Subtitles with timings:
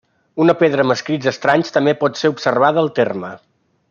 [0.43, 3.31] Una pedra amb escrits estranys també pot ser observada al terme.